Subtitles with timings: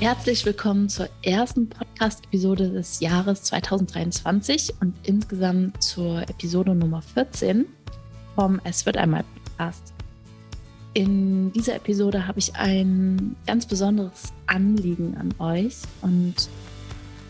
[0.00, 7.66] Herzlich willkommen zur ersten Podcast-Episode des Jahres 2023 und insgesamt zur Episode Nummer 14
[8.34, 9.92] vom Es wird einmal Podcast.
[10.94, 16.48] In dieser Episode habe ich ein ganz besonderes Anliegen an euch und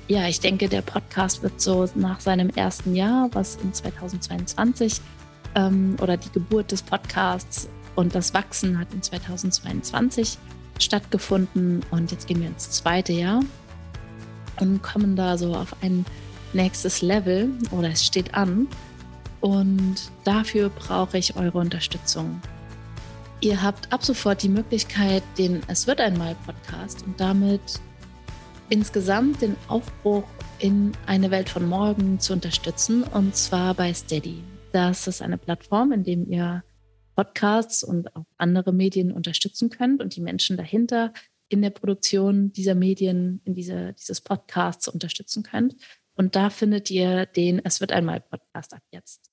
[0.07, 5.01] ja, ich denke, der Podcast wird so nach seinem ersten Jahr, was in 2022
[5.57, 10.39] ähm, oder die Geburt des Podcasts und das Wachsen hat in 2022
[10.83, 13.41] stattgefunden und jetzt gehen wir ins zweite Jahr
[14.61, 16.05] und kommen da so auf ein
[16.53, 18.69] nächstes Level oder es steht an
[19.41, 22.41] und dafür brauche ich eure Unterstützung.
[23.41, 27.81] Ihr habt ab sofort die Möglichkeit, den Es wird einmal Podcast und damit
[28.69, 30.25] insgesamt den Aufbruch
[30.59, 34.43] in eine Welt von morgen zu unterstützen und zwar bei Steady.
[34.73, 36.63] Das ist eine Plattform, in dem ihr
[37.21, 41.13] Podcasts und auch andere Medien unterstützen könnt und die Menschen dahinter
[41.51, 45.77] in der Produktion dieser Medien, in diese, dieses Podcasts unterstützen könnt.
[46.15, 49.31] Und da findet ihr den Es wird einmal Podcast ab jetzt.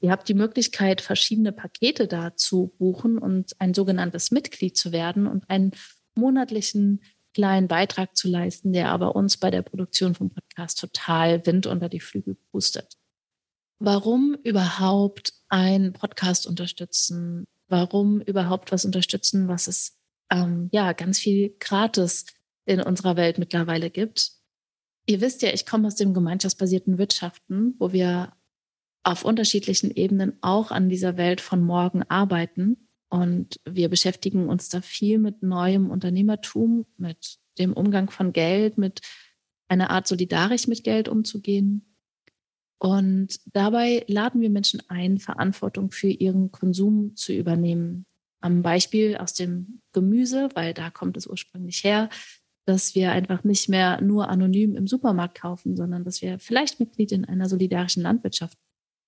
[0.00, 5.26] Ihr habt die Möglichkeit, verschiedene Pakete da zu buchen und ein sogenanntes Mitglied zu werden
[5.26, 5.72] und einen
[6.14, 7.02] monatlichen
[7.34, 11.88] kleinen Beitrag zu leisten, der aber uns bei der Produktion vom Podcast total Wind unter
[11.88, 12.94] die Flügel pustet.
[13.78, 17.46] Warum überhaupt ein Podcast unterstützen?
[17.68, 19.96] Warum überhaupt was unterstützen, was es
[20.30, 22.26] ähm, ja ganz viel gratis
[22.66, 24.32] in unserer Welt mittlerweile gibt?
[25.06, 28.32] Ihr wisst ja, ich komme aus dem gemeinschaftsbasierten Wirtschaften, wo wir
[29.02, 32.88] auf unterschiedlichen Ebenen auch an dieser Welt von morgen arbeiten.
[33.10, 39.02] Und wir beschäftigen uns da viel mit neuem Unternehmertum, mit dem Umgang von Geld, mit
[39.68, 41.93] einer Art solidarisch mit Geld umzugehen.
[42.84, 48.04] Und dabei laden wir Menschen ein, Verantwortung für ihren Konsum zu übernehmen.
[48.42, 52.10] Am Beispiel aus dem Gemüse, weil da kommt es ursprünglich her,
[52.66, 57.12] dass wir einfach nicht mehr nur anonym im Supermarkt kaufen, sondern dass wir vielleicht Mitglied
[57.12, 58.58] in einer solidarischen Landwirtschaft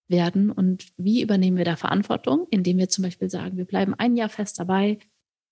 [0.08, 0.50] werden.
[0.50, 2.46] Und wie übernehmen wir da Verantwortung?
[2.50, 5.00] Indem wir zum Beispiel sagen, wir bleiben ein Jahr fest dabei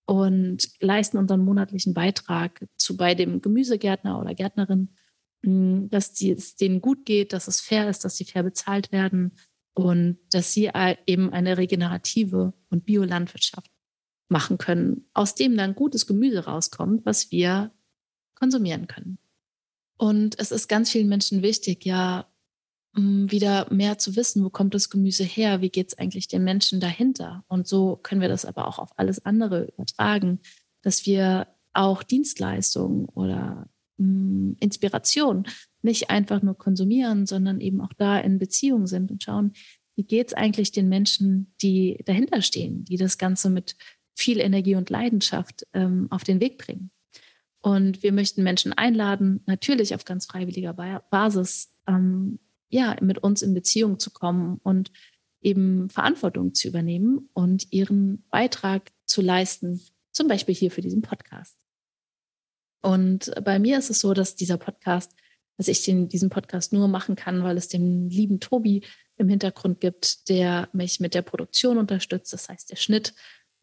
[0.07, 4.97] und leisten unseren monatlichen Beitrag zu bei dem Gemüsegärtner oder Gärtnerin
[5.45, 9.37] dass es denen gut geht, dass es fair ist, dass sie fair bezahlt werden
[9.75, 10.71] und dass sie
[11.07, 13.71] eben eine regenerative und Biolandwirtschaft
[14.29, 17.73] machen können, aus dem dann gutes Gemüse rauskommt, was wir
[18.35, 19.19] konsumieren können.
[19.97, 22.27] Und es ist ganz vielen Menschen wichtig, ja,
[22.97, 26.79] wieder mehr zu wissen, wo kommt das Gemüse her, wie geht es eigentlich den Menschen
[26.79, 27.45] dahinter.
[27.49, 30.39] Und so können wir das aber auch auf alles andere übertragen,
[30.83, 33.69] dass wir auch Dienstleistungen oder
[33.99, 35.47] Inspiration
[35.83, 39.53] nicht einfach nur konsumieren, sondern eben auch da in Beziehung sind und schauen,
[39.97, 43.77] wie geht es eigentlich den Menschen, die dahinter stehen, die das Ganze mit
[44.17, 46.91] viel Energie und Leidenschaft ähm, auf den Weg bringen.
[47.61, 50.75] Und wir möchten Menschen einladen, natürlich auf ganz freiwilliger
[51.11, 52.39] Basis, ähm,
[52.69, 54.91] ja, mit uns in Beziehung zu kommen und
[55.41, 59.81] eben Verantwortung zu übernehmen und ihren Beitrag zu leisten,
[60.13, 61.57] zum Beispiel hier für diesen Podcast.
[62.85, 65.13] Und bei mir ist es so, dass dieser Podcast,
[65.57, 68.85] dass ich den, diesen Podcast nur machen kann, weil es den lieben Tobi
[69.17, 73.15] im Hintergrund gibt, der mich mit der Produktion unterstützt, das heißt der Schnitt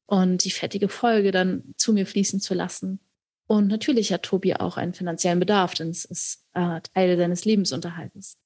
[0.07, 2.99] und die fertige Folge dann zu mir fließen zu lassen.
[3.45, 8.39] Und natürlich hat Tobi auch einen finanziellen Bedarf, denn es ist äh, Teil seines Lebensunterhaltes.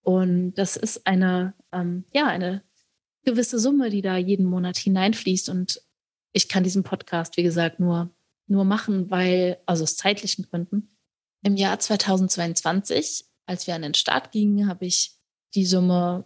[0.00, 2.62] Und das ist eine, ähm, ja, eine
[3.24, 5.50] gewisse Summe, die da jeden Monat hineinfließt.
[5.50, 5.82] Und
[6.32, 8.15] ich kann diesen Podcast, wie gesagt, nur
[8.46, 10.96] nur machen, weil, also aus zeitlichen Gründen,
[11.42, 15.12] im Jahr 2022, als wir an den Start gingen, habe ich
[15.54, 16.24] die Summe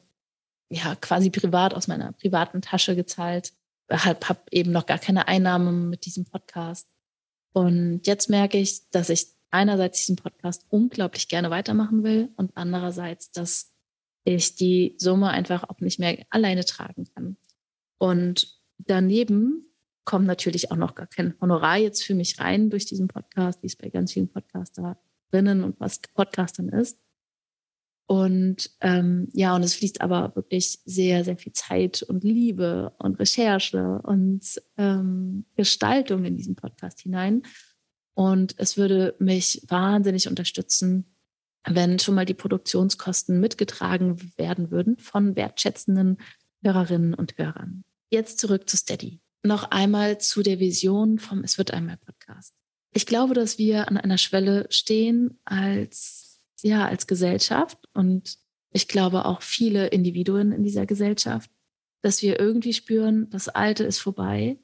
[0.70, 3.52] ja quasi privat aus meiner privaten Tasche gezahlt.
[3.90, 6.88] Habe hab eben noch gar keine Einnahmen mit diesem Podcast.
[7.52, 13.32] Und jetzt merke ich, dass ich einerseits diesen Podcast unglaublich gerne weitermachen will und andererseits,
[13.32, 13.74] dass
[14.24, 17.36] ich die Summe einfach auch nicht mehr alleine tragen kann.
[17.98, 19.69] Und daneben
[20.10, 23.68] kommt natürlich auch noch gar kein Honorar jetzt für mich rein durch diesen Podcast, wie
[23.68, 25.78] es bei ganz vielen Podcasterinnen und
[26.14, 26.98] Podcastern ist.
[28.08, 33.20] Und ähm, ja, und es fließt aber wirklich sehr, sehr viel Zeit und Liebe und
[33.20, 37.42] Recherche und ähm, Gestaltung in diesen Podcast hinein.
[38.14, 41.14] Und es würde mich wahnsinnig unterstützen,
[41.64, 46.16] wenn schon mal die Produktionskosten mitgetragen werden würden von wertschätzenden
[46.64, 47.84] Hörerinnen und Hörern.
[48.10, 49.20] Jetzt zurück zu Steady.
[49.42, 52.54] Noch einmal zu der Vision vom Es wird einmal Podcast.
[52.92, 56.30] Ich glaube, dass wir an einer Schwelle stehen als
[56.62, 58.38] ja, als Gesellschaft und
[58.72, 61.50] ich glaube auch viele Individuen in dieser Gesellschaft,
[62.02, 64.58] dass wir irgendwie spüren, das Alte ist vorbei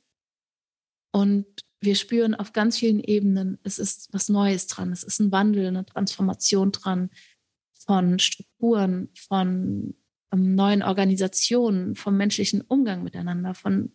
[1.13, 1.47] und
[1.81, 5.67] wir spüren auf ganz vielen Ebenen, es ist was Neues dran, es ist ein Wandel,
[5.67, 7.11] eine Transformation dran
[7.73, 9.95] von Strukturen, von
[10.33, 13.93] ähm, neuen Organisationen, vom menschlichen Umgang miteinander, von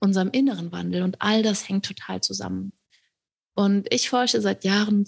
[0.00, 2.72] unserem inneren Wandel und all das hängt total zusammen.
[3.54, 5.06] Und ich forsche seit Jahren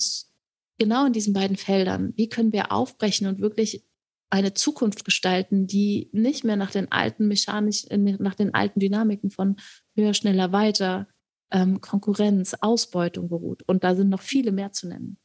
[0.78, 2.12] genau in diesen beiden Feldern.
[2.16, 3.84] Wie können wir aufbrechen und wirklich
[4.30, 9.30] eine Zukunft gestalten, die nicht mehr nach den alten mechanisch, äh, nach den alten Dynamiken
[9.30, 9.56] von
[9.94, 11.08] höher, schneller, weiter,
[11.50, 13.62] ähm, Konkurrenz, Ausbeutung beruht.
[13.66, 15.18] Und da sind noch viele mehr zu nennen.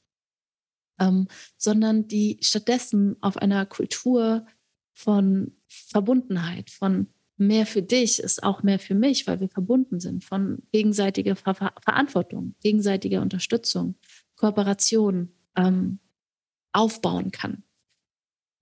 [1.00, 1.28] Ähm,
[1.58, 4.46] sondern die stattdessen auf einer Kultur
[4.94, 7.08] von Verbundenheit, von
[7.48, 11.56] mehr für dich ist auch mehr für mich, weil wir verbunden sind, von gegenseitiger Ver
[11.56, 13.96] Verantwortung, gegenseitiger Unterstützung,
[14.36, 16.00] Kooperation, ähm,
[16.72, 17.64] aufbauen kann.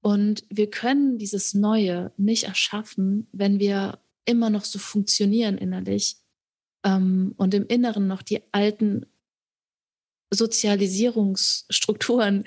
[0.01, 6.18] Und wir können dieses Neue nicht erschaffen, wenn wir immer noch so funktionieren innerlich
[6.83, 9.06] ähm, und im Inneren noch die alten
[10.33, 12.45] Sozialisierungsstrukturen,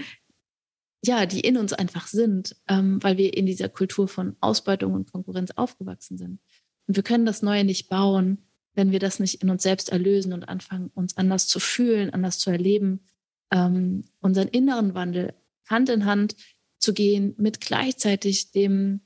[1.06, 5.12] ja, die in uns einfach sind, ähm, weil wir in dieser Kultur von Ausbeutung und
[5.12, 6.40] Konkurrenz aufgewachsen sind.
[6.86, 8.38] Und wir können das Neue nicht bauen,
[8.74, 12.38] wenn wir das nicht in uns selbst erlösen und anfangen, uns anders zu fühlen, anders
[12.38, 13.00] zu erleben,
[13.50, 15.34] ähm, unseren inneren Wandel
[15.66, 16.36] Hand in Hand
[16.78, 19.00] zu gehen mit gleichzeitig dem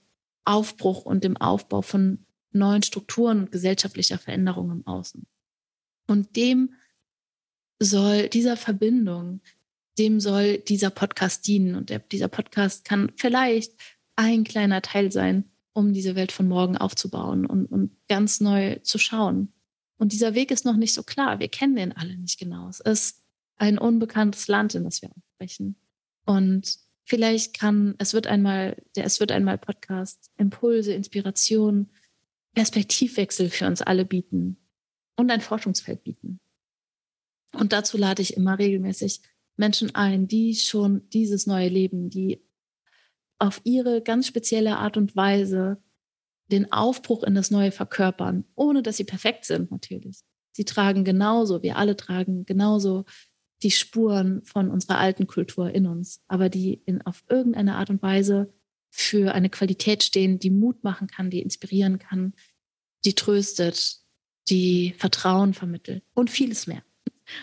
[0.44, 5.26] Aufbruch und dem Aufbau von neuen Strukturen und gesellschaftlicher Veränderung im Außen.
[6.06, 6.74] Und dem
[7.78, 9.40] soll dieser Verbindung,
[9.98, 11.74] dem soll dieser Podcast dienen.
[11.74, 13.72] Und der, dieser Podcast kann vielleicht
[14.16, 18.98] ein kleiner Teil sein, um diese Welt von morgen aufzubauen und, und ganz neu zu
[18.98, 19.52] schauen.
[19.96, 21.40] Und dieser Weg ist noch nicht so klar.
[21.40, 22.68] Wir kennen den alle nicht genau.
[22.68, 23.22] Es ist
[23.56, 25.76] ein unbekanntes Land, in das wir aufbrechen.
[26.24, 31.90] Und vielleicht kann, es wird einmal, der Es wird einmal Podcast Impulse, Inspiration,
[32.54, 34.56] Perspektivwechsel für uns alle bieten
[35.16, 36.40] und ein Forschungsfeld bieten.
[37.52, 39.22] Und dazu lade ich immer regelmäßig
[39.58, 42.42] Menschen ein, die schon dieses neue Leben, die
[43.38, 45.82] auf ihre ganz spezielle Art und Weise
[46.50, 50.20] den Aufbruch in das Neue verkörpern, ohne dass sie perfekt sind natürlich.
[50.52, 53.04] Sie tragen genauso, wir alle tragen genauso
[53.62, 58.02] die Spuren von unserer alten Kultur in uns, aber die in, auf irgendeine Art und
[58.02, 58.52] Weise
[58.90, 62.34] für eine Qualität stehen, die Mut machen kann, die inspirieren kann,
[63.04, 63.98] die tröstet,
[64.48, 66.82] die Vertrauen vermittelt und vieles mehr.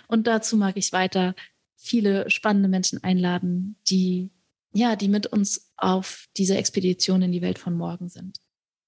[0.08, 1.36] Und dazu mag ich weiter
[1.76, 4.32] viele spannende Menschen einladen, die
[4.76, 8.40] ja, die mit uns auf dieser Expedition in die Welt von morgen sind.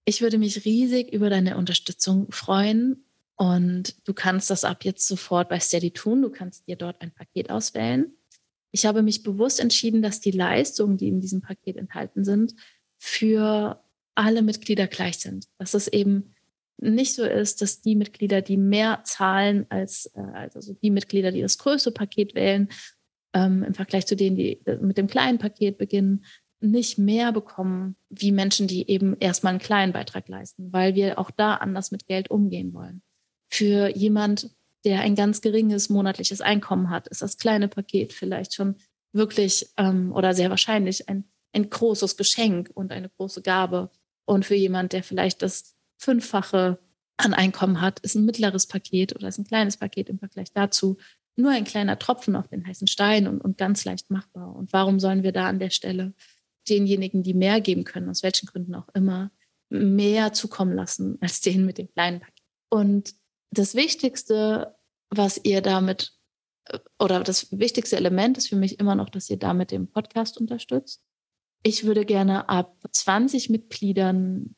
[0.04, 3.06] Ich würde mich riesig über deine Unterstützung freuen
[3.38, 6.22] und du kannst das ab jetzt sofort bei Steady tun.
[6.22, 8.12] Du kannst dir dort ein Paket auswählen.
[8.72, 12.54] Ich habe mich bewusst entschieden, dass die Leistungen, die in diesem Paket enthalten sind,
[12.98, 13.82] für
[14.14, 15.48] alle Mitglieder gleich sind.
[15.58, 16.34] Dass es eben
[16.78, 21.42] nicht so ist, dass die Mitglieder, die mehr zahlen als äh, also die Mitglieder, die
[21.42, 22.70] das größte Paket wählen,
[23.34, 26.24] ähm, im Vergleich zu denen, die mit dem kleinen Paket beginnen,
[26.60, 31.30] nicht mehr bekommen wie Menschen, die eben erstmal einen kleinen Beitrag leisten, weil wir auch
[31.30, 33.02] da anders mit Geld umgehen wollen.
[33.50, 34.50] Für jemand,
[34.84, 38.76] der ein ganz geringes monatliches Einkommen hat, ist das kleine Paket vielleicht schon
[39.14, 43.92] wirklich ähm, oder sehr wahrscheinlich ein, ein großes Geschenk und eine große Gabe.
[44.26, 46.80] Und für jemand, der vielleicht das Fünffache
[47.18, 50.98] an Einkommen hat, ist ein mittleres Paket oder ist ein kleines Paket im Vergleich dazu
[51.38, 54.56] nur ein kleiner Tropfen auf den heißen Stein und, und ganz leicht machbar.
[54.56, 56.14] Und warum sollen wir da an der Stelle
[56.68, 59.32] denjenigen, die mehr geben können, aus welchen Gründen auch immer,
[59.70, 62.44] mehr zukommen lassen als denen mit dem kleinen Paket?
[62.70, 63.14] Und
[63.52, 64.76] das Wichtigste,
[65.10, 66.14] was ihr damit,
[67.00, 71.04] oder das wichtigste Element ist für mich immer noch, dass ihr damit den Podcast unterstützt.
[71.64, 74.56] Ich würde gerne ab 20 Mitgliedern,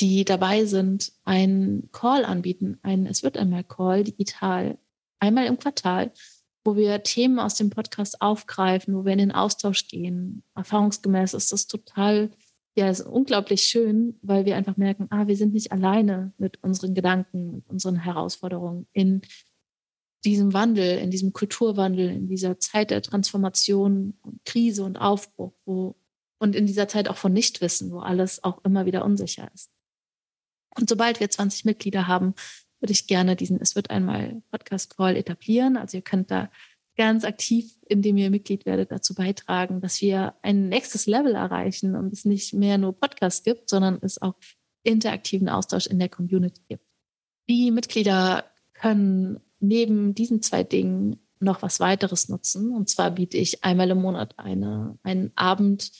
[0.00, 2.78] die dabei sind, einen Call anbieten.
[2.82, 4.78] Ein, es wird einmal Call digital,
[5.20, 6.12] einmal im Quartal,
[6.64, 10.42] wo wir Themen aus dem Podcast aufgreifen, wo wir in den Austausch gehen.
[10.54, 12.30] Erfahrungsgemäß ist das total
[12.76, 16.94] ja, ist unglaublich schön, weil wir einfach merken, ah, wir sind nicht alleine mit unseren
[16.94, 19.22] Gedanken, mit unseren Herausforderungen in
[20.26, 25.96] diesem Wandel, in diesem Kulturwandel, in dieser Zeit der Transformation und Krise und Aufbruch, wo
[26.38, 29.70] und in dieser Zeit auch von Nichtwissen, wo alles auch immer wieder unsicher ist.
[30.76, 32.34] Und sobald wir 20 Mitglieder haben,
[32.80, 35.76] würde ich gerne diesen Es wird einmal Podcast Call etablieren.
[35.76, 36.50] Also ihr könnt da
[36.96, 42.12] ganz aktiv, indem ihr Mitglied werdet, dazu beitragen, dass wir ein nächstes Level erreichen und
[42.12, 44.34] es nicht mehr nur Podcasts gibt, sondern es auch
[44.82, 46.84] interaktiven Austausch in der Community gibt.
[47.48, 52.74] Die Mitglieder können neben diesen zwei Dingen noch was weiteres nutzen.
[52.74, 55.92] Und zwar biete ich einmal im Monat eine, einen Abend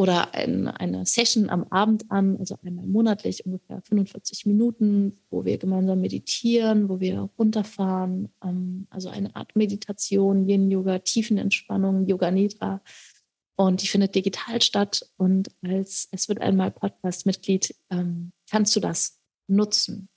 [0.00, 5.58] oder ein, eine Session am Abend an, also einmal monatlich ungefähr 45 Minuten, wo wir
[5.58, 12.80] gemeinsam meditieren, wo wir runterfahren, ähm, also eine Art Meditation, Yin-Yoga, Tiefenentspannung, Yoga Nidra.
[13.56, 15.06] Und die findet digital statt.
[15.18, 20.08] Und als Es wird einmal Podcast-Mitglied ähm, kannst du das nutzen.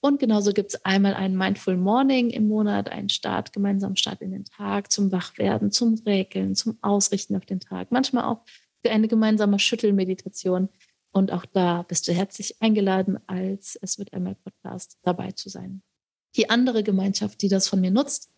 [0.00, 4.30] Und genauso gibt es einmal einen Mindful Morning im Monat, einen Start, gemeinsamen Start in
[4.30, 7.90] den Tag, zum Wachwerden, zum Räkeln, zum Ausrichten auf den Tag.
[7.90, 8.44] Manchmal auch
[8.90, 10.68] eine gemeinsame Schüttelmeditation.
[11.12, 15.82] Und auch da bist du herzlich eingeladen, als Es wird einmal Podcast dabei zu sein.
[16.36, 18.32] Die andere Gemeinschaft, die das von mir nutzt,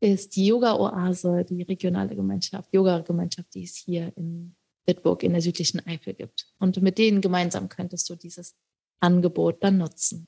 [0.00, 5.84] ist die Yoga-Oase, die regionale Gemeinschaft, Yoga-Gemeinschaft, die es hier in Bitburg in der südlichen
[5.86, 6.52] Eifel gibt.
[6.58, 8.56] Und mit denen gemeinsam könntest du dieses
[9.00, 10.26] Angebot dann nutzen.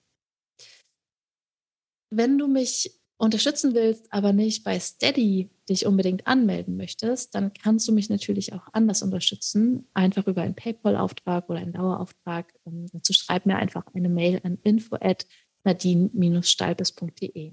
[2.11, 7.87] Wenn du mich unterstützen willst, aber nicht bei Steady dich unbedingt anmelden möchtest, dann kannst
[7.88, 12.52] du mich natürlich auch anders unterstützen, einfach über einen PayPal-Auftrag oder einen Dauerauftrag.
[12.66, 15.26] Ähm, dazu schreib mir einfach eine Mail an info at
[15.64, 17.52] nadine-stalbes.de.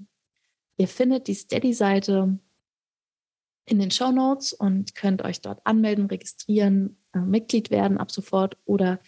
[0.78, 2.38] Ihr findet die Steady-Seite
[3.64, 8.56] in den Show Notes und könnt euch dort anmelden, registrieren, äh, Mitglied werden ab sofort
[8.64, 9.00] oder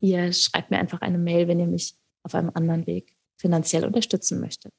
[0.00, 4.40] ihr schreibt mir einfach eine Mail, wenn ihr mich auf einem anderen Weg finanziell unterstützen
[4.40, 4.72] möchtet.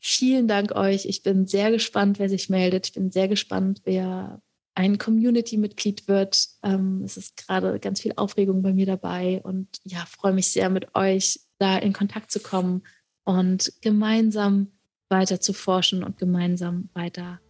[0.00, 1.04] Vielen Dank euch.
[1.04, 2.86] Ich bin sehr gespannt, wer sich meldet.
[2.86, 4.40] Ich bin sehr gespannt, wer
[4.74, 6.48] ein Community-Mitglied wird.
[6.62, 10.70] Ähm, es ist gerade ganz viel Aufregung bei mir dabei und ja, freue mich sehr
[10.70, 12.82] mit euch da in Kontakt zu kommen
[13.24, 14.72] und gemeinsam
[15.10, 17.40] weiter zu forschen und gemeinsam weiter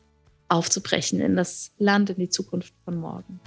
[0.49, 3.39] aufzubrechen in das Land, in die Zukunft von morgen.